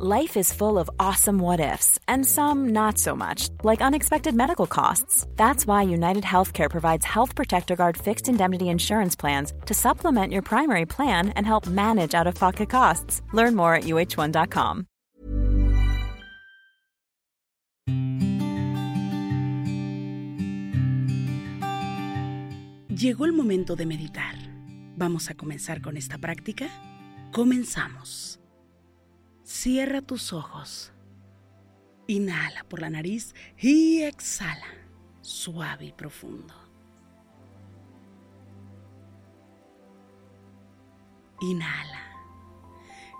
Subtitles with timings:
[0.00, 4.68] Life is full of awesome what ifs, and some not so much, like unexpected medical
[4.68, 5.26] costs.
[5.34, 10.42] That's why United Healthcare provides Health Protector Guard fixed indemnity insurance plans to supplement your
[10.42, 13.22] primary plan and help manage out of pocket costs.
[13.32, 14.86] Learn more at uh1.com.
[22.88, 24.36] Llegó el momento de meditar.
[24.96, 26.68] ¿Vamos a comenzar con esta práctica?
[27.32, 28.37] Comenzamos.
[29.48, 30.92] Cierra tus ojos.
[32.06, 34.66] Inhala por la nariz y exhala,
[35.22, 36.52] suave y profundo.
[41.40, 42.12] Inhala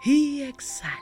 [0.04, 1.00] y exhala.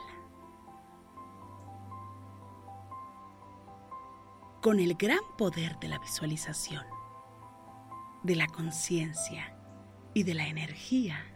[4.62, 6.86] Con el gran poder de la visualización,
[8.22, 9.58] de la conciencia
[10.14, 11.35] y de la energía,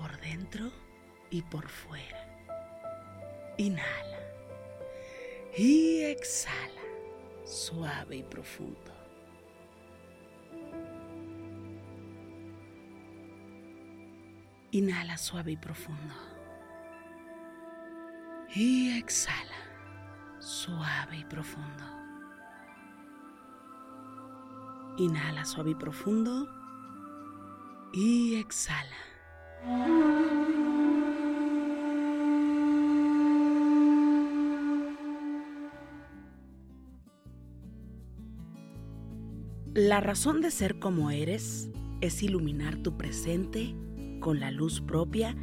[0.00, 0.72] por dentro
[1.28, 2.26] y por fuera.
[3.58, 4.18] Inhala
[5.54, 6.80] y exhala,
[7.44, 8.94] suave y profundo.
[14.70, 16.14] Inhala suave y profundo.
[18.54, 19.58] Y exhala,
[20.38, 21.84] suave y profundo.
[24.96, 26.48] Inhala suave y profundo.
[27.92, 29.09] Y exhala.
[39.74, 41.70] La razón de ser como eres
[42.00, 43.74] es iluminar tu presente
[44.20, 45.36] con la luz propia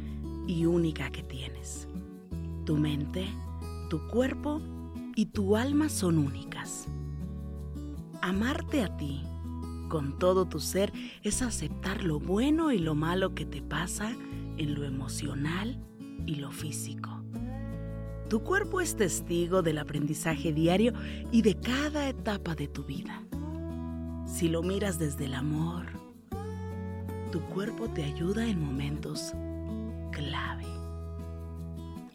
[0.46, 1.88] y única que tienes.
[2.64, 3.26] Tu mente,
[3.90, 4.60] tu cuerpo
[5.16, 6.86] y tu alma son únicas.
[8.20, 9.27] Amarte a ti
[9.88, 14.14] con todo tu ser es aceptar lo bueno y lo malo que te pasa
[14.56, 15.80] en lo emocional
[16.26, 17.22] y lo físico.
[18.28, 20.92] Tu cuerpo es testigo del aprendizaje diario
[21.32, 23.22] y de cada etapa de tu vida.
[24.26, 25.86] Si lo miras desde el amor,
[27.32, 29.32] tu cuerpo te ayuda en momentos
[30.12, 30.66] clave.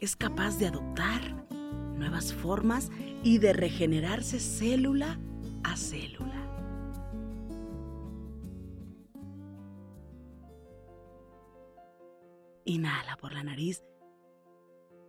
[0.00, 1.46] Es capaz de adoptar
[1.96, 2.90] nuevas formas
[3.22, 5.18] y de regenerarse célula
[5.64, 6.43] a célula.
[12.64, 13.84] Inhala por la nariz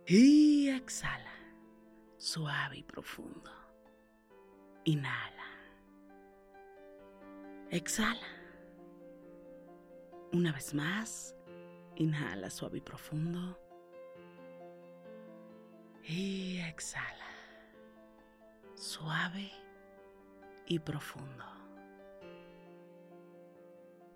[0.06, 1.32] y exhala,
[2.16, 3.50] suave y profundo.
[4.84, 5.44] Inhala.
[7.70, 8.26] Exhala.
[10.32, 11.34] Una vez más,
[11.96, 13.58] inhala suave y profundo.
[16.04, 17.30] Y exhala,
[18.74, 19.50] suave
[20.66, 21.44] y profundo.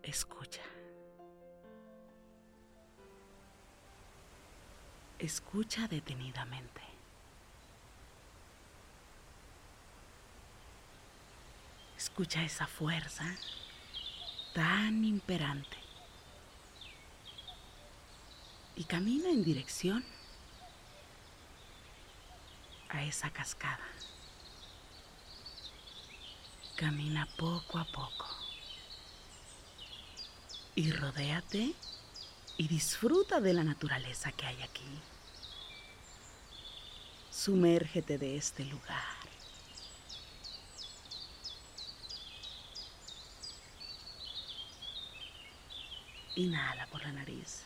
[0.03, 0.63] Escucha.
[5.21, 6.81] Escucha detenidamente.
[11.99, 13.27] Escucha esa fuerza
[14.55, 15.77] tan imperante.
[18.77, 20.03] Y camina en dirección
[22.89, 23.87] a esa cascada.
[26.77, 28.27] Camina poco a poco.
[30.75, 31.75] Y rodéate
[32.61, 34.85] y disfruta de la naturaleza que hay aquí.
[37.31, 39.17] Sumérgete de este lugar.
[46.37, 47.63] Inhala por la nariz.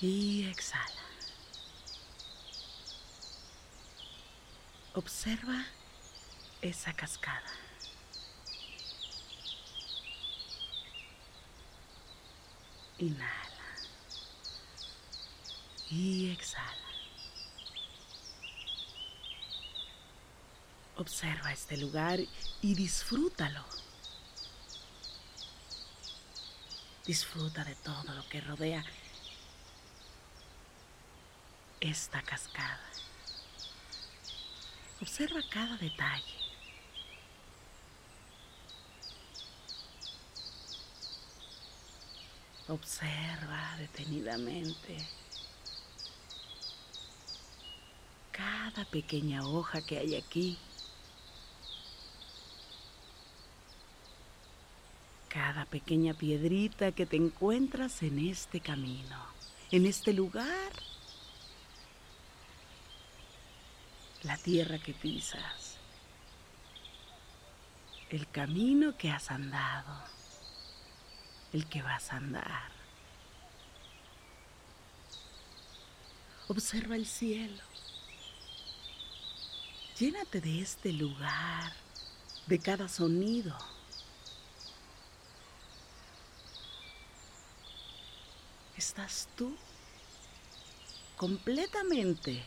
[0.00, 1.04] Y exhala.
[4.94, 5.66] Observa
[6.62, 7.65] esa cascada.
[12.98, 13.46] Inhala.
[15.90, 16.72] Y exhala.
[20.96, 22.20] Observa este lugar
[22.62, 23.64] y disfrútalo.
[27.04, 28.84] Disfruta de todo lo que rodea
[31.80, 32.80] esta cascada.
[35.00, 36.45] Observa cada detalle.
[42.68, 44.96] Observa detenidamente
[48.32, 50.58] cada pequeña hoja que hay aquí.
[55.28, 59.16] Cada pequeña piedrita que te encuentras en este camino,
[59.70, 60.72] en este lugar.
[64.22, 65.76] La tierra que pisas.
[68.10, 70.16] El camino que has andado
[71.52, 72.70] el que vas a andar.
[76.48, 77.62] Observa el cielo.
[79.98, 81.72] Llénate de este lugar,
[82.46, 83.56] de cada sonido.
[88.76, 89.56] Estás tú
[91.16, 92.44] completamente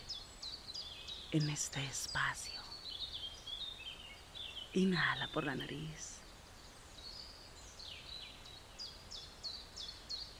[1.32, 2.62] en este espacio.
[4.74, 6.19] Inhala por la nariz.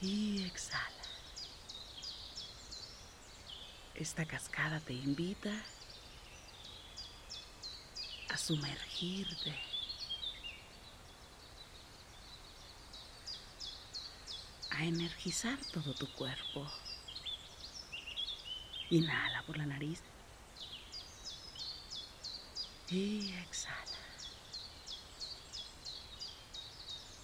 [0.00, 0.86] Y exhala.
[3.94, 5.52] Esta cascada te invita
[8.30, 9.54] a sumergirte.
[14.70, 16.66] A energizar todo tu cuerpo.
[18.88, 20.00] Inhala por la nariz.
[22.88, 23.76] Y exhala.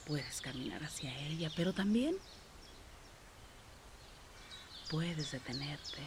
[0.07, 2.17] Puedes caminar hacia ella, pero también
[4.91, 6.03] puedes detenerte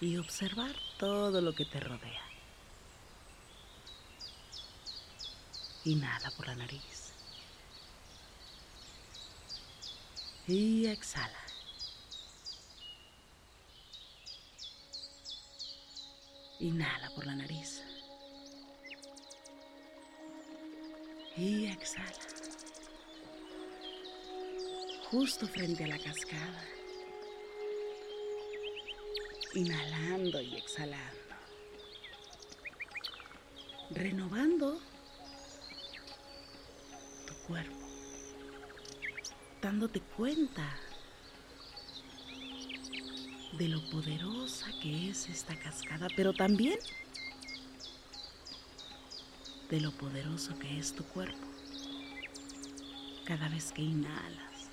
[0.00, 2.22] y observar todo lo que te rodea.
[5.84, 7.12] Inhala por la nariz.
[10.46, 11.38] Y exhala.
[16.60, 17.82] Inhala por la nariz.
[21.36, 22.12] Y exhala.
[25.10, 26.77] Justo frente a la cascada
[29.54, 31.34] inhalando y exhalando,
[33.90, 34.80] renovando
[37.26, 37.86] tu cuerpo,
[39.62, 40.76] dándote cuenta
[43.58, 46.78] de lo poderosa que es esta cascada, pero también
[49.70, 51.46] de lo poderoso que es tu cuerpo.
[53.24, 54.70] Cada vez que inhalas,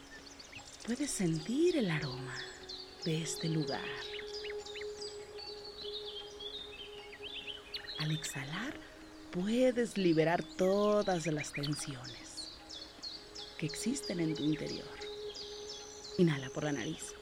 [0.85, 2.35] puedes sentir el aroma
[3.03, 3.81] de este lugar
[8.05, 8.71] Al exhalar,
[9.31, 12.51] puedes liberar todas las tensiones
[13.57, 14.85] que existen en tu interior.
[16.19, 17.15] Inhala por la nariz.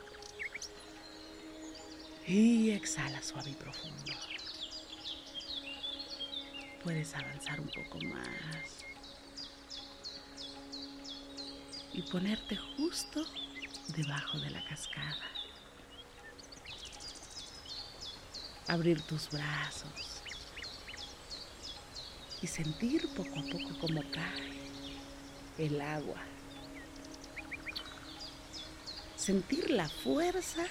[2.27, 4.11] Y exhala suave y profundo.
[6.83, 8.83] Puedes avanzar un poco más.
[11.93, 13.25] Y ponerte justo
[13.95, 15.31] debajo de la cascada.
[18.67, 20.12] Abrir tus brazos
[22.43, 24.51] y sentir poco a poco cómo cae
[25.57, 26.21] el agua.
[29.15, 30.65] Sentir la fuerza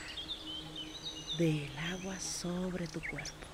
[1.39, 3.47] del agua sobre tu cuerpo.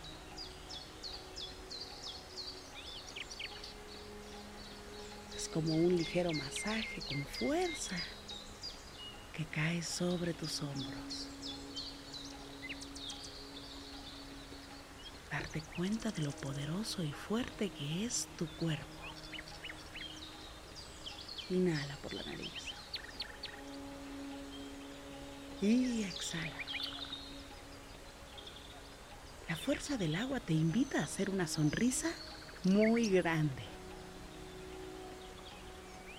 [5.36, 7.96] Es como un ligero masaje con fuerza
[9.32, 11.28] que cae sobre tus hombros.
[15.30, 18.84] Darte cuenta de lo poderoso y fuerte que es tu cuerpo.
[21.50, 22.52] Inhala por la nariz.
[25.60, 26.52] Y exhala.
[29.48, 32.10] La fuerza del agua te invita a hacer una sonrisa
[32.64, 33.62] muy grande.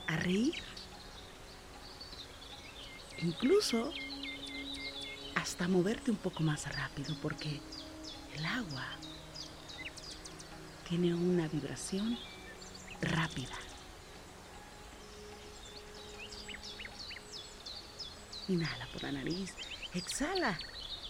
[0.08, 0.56] A reír.
[3.20, 3.92] Incluso
[5.36, 7.62] hasta moverte un poco más rápido porque
[8.40, 8.86] el agua
[10.88, 12.18] tiene una vibración
[13.02, 13.56] rápida.
[18.48, 19.54] Inhala por la nariz,
[19.94, 20.58] exhala,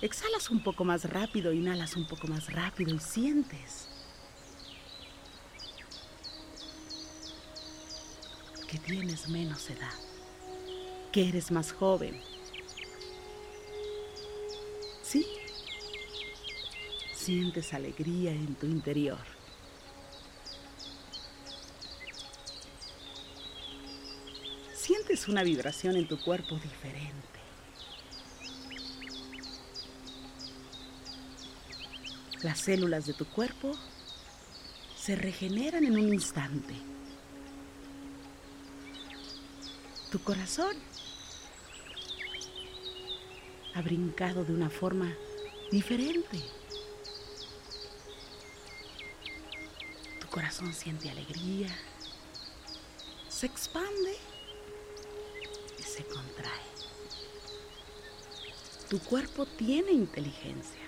[0.02, 3.88] exhalas un poco más rápido, inhalas un poco más rápido y sientes
[8.68, 9.94] que tienes menos edad,
[11.12, 12.29] que eres más joven.
[17.30, 19.20] Sientes alegría en tu interior.
[24.74, 27.40] sientes una vibración en tu cuerpo diferente.
[32.42, 33.74] Las células de tu cuerpo
[34.98, 36.74] se regeneran en un instante.
[40.12, 40.76] Tu corazón
[43.76, 45.14] ha brincado de una forma
[45.70, 46.59] diferente.
[50.30, 51.76] Corazón siente alegría,
[53.28, 54.16] se expande
[55.80, 56.70] y se contrae.
[58.90, 60.82] Tu cuerpo tiene inteligencia,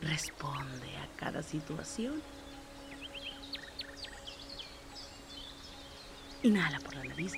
[0.00, 2.22] responde a cada situación.
[6.42, 7.34] Inhala por la nariz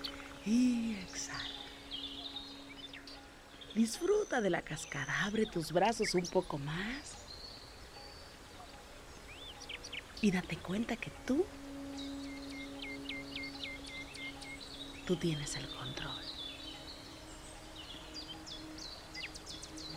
[0.46, 1.44] y exhala.
[3.74, 7.27] Disfruta de la cascada, abre tus brazos un poco más
[10.20, 11.44] y date cuenta que tú,
[15.06, 16.22] tú tienes el control.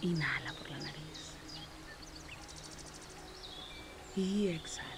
[0.01, 1.36] Inhala por la nariz
[4.16, 4.90] y exhala.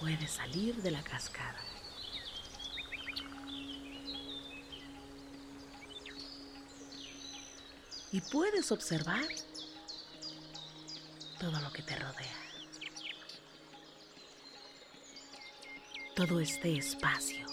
[0.00, 1.68] Puedes salir de la cascada.
[8.10, 9.26] y puedes observar
[11.38, 12.36] todo lo que te rodea.
[16.14, 17.46] Todo este espacio.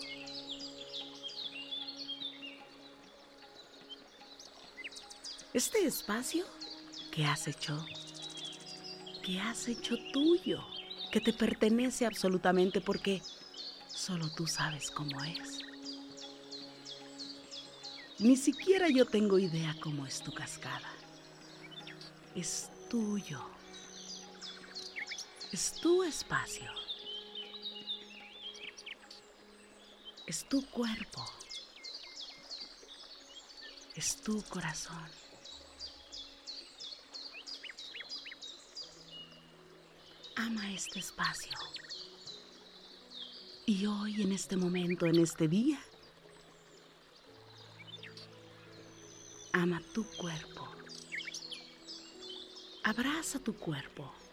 [5.53, 6.45] Este espacio
[7.11, 7.85] que has hecho,
[9.23, 10.65] que has hecho tuyo,
[11.11, 13.21] que te pertenece absolutamente porque
[13.87, 15.59] solo tú sabes cómo es.
[18.17, 20.91] Ni siquiera yo tengo idea cómo es tu cascada.
[22.35, 23.55] Es tuyo.
[25.55, 26.69] Es tu espacio.
[30.27, 31.23] Es tu cuerpo.
[33.95, 35.09] Es tu corazón.
[40.35, 41.57] Ama este espacio.
[43.65, 45.79] Y hoy, en este momento, en este día,
[49.53, 50.67] Ama tu cuerpo.
[52.83, 54.24] Abraza tu cuerpo.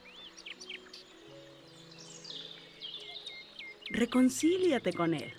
[3.93, 5.33] Reconcíliate con él.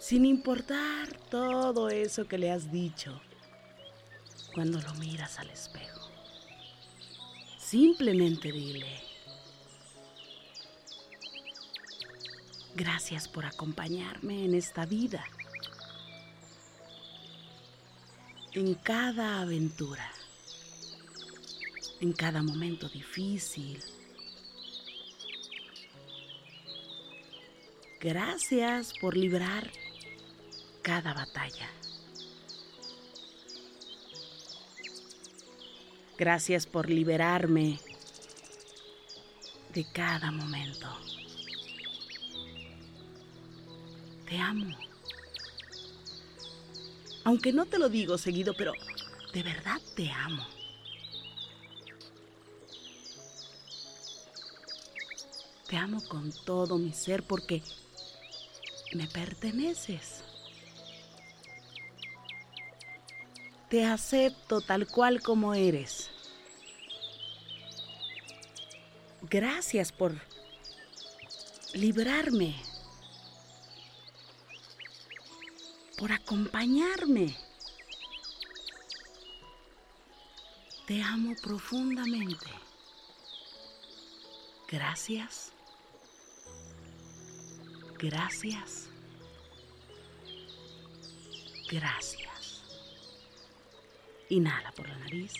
[0.00, 3.20] Sin importar todo eso que le has dicho
[4.54, 6.08] cuando lo miras al espejo.
[7.58, 9.00] Simplemente dile,
[12.74, 15.24] gracias por acompañarme en esta vida
[18.54, 20.12] en cada aventura,
[22.00, 23.82] en cada momento difícil.
[28.02, 29.70] Gracias por librar
[30.82, 31.70] cada batalla.
[36.18, 37.78] Gracias por liberarme
[39.72, 40.88] de cada momento.
[44.28, 44.76] Te amo.
[47.22, 48.72] Aunque no te lo digo seguido, pero
[49.32, 50.44] de verdad te amo.
[55.68, 57.62] Te amo con todo mi ser porque
[58.94, 60.22] me perteneces.
[63.68, 66.10] Te acepto tal cual como eres.
[69.22, 70.14] Gracias por
[71.74, 72.54] librarme
[76.02, 77.32] por acompañarme.
[80.84, 82.50] Te amo profundamente.
[84.68, 85.52] Gracias.
[88.02, 88.88] Gracias.
[91.70, 92.60] Gracias.
[94.28, 95.32] Inhala por la nariz.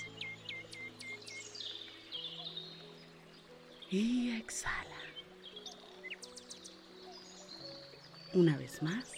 [3.90, 4.96] Y exhala.
[8.32, 9.10] Una vez más.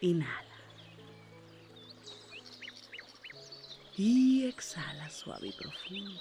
[0.00, 0.56] Inhala.
[3.96, 6.20] Y exhala suave y profundo.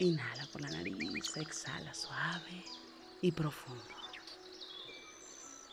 [0.00, 2.81] Inhala por la nariz, exhala suave
[3.22, 3.82] y profundo.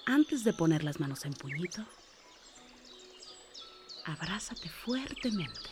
[0.05, 1.85] Antes de poner las manos en puñito,
[4.05, 5.69] abrázate fuertemente.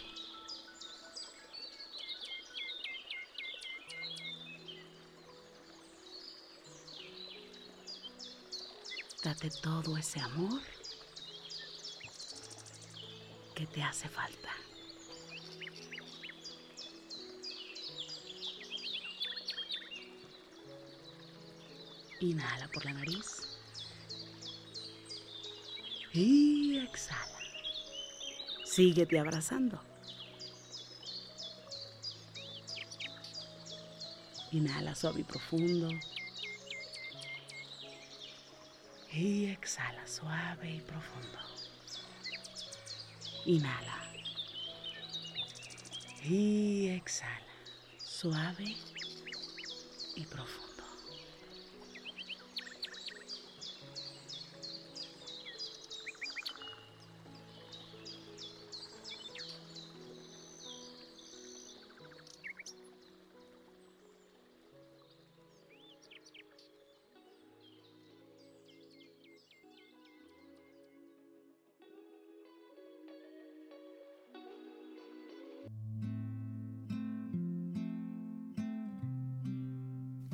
[9.23, 10.61] Date todo ese amor
[13.55, 14.66] que te hace falta.
[22.19, 23.47] Inhala por la nariz.
[26.13, 27.39] Y exhala.
[28.65, 29.79] Síguete abrazando.
[34.51, 35.89] Inhala suave y profundo.
[39.11, 41.39] Y exhala suave y profundo.
[43.45, 44.03] Inhala.
[46.23, 47.45] Y exhala
[48.03, 48.75] suave
[50.15, 50.66] y profundo.